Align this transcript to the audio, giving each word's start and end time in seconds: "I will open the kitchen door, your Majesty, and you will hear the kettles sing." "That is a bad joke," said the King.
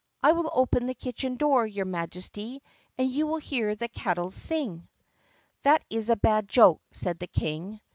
"I 0.23 0.31
will 0.31 0.49
open 0.51 0.87
the 0.87 0.95
kitchen 0.95 1.35
door, 1.35 1.67
your 1.67 1.85
Majesty, 1.85 2.63
and 2.97 3.07
you 3.07 3.27
will 3.27 3.37
hear 3.37 3.75
the 3.75 3.87
kettles 3.87 4.33
sing." 4.33 4.87
"That 5.61 5.83
is 5.91 6.09
a 6.09 6.15
bad 6.15 6.49
joke," 6.49 6.81
said 6.91 7.19
the 7.19 7.27
King. 7.27 7.79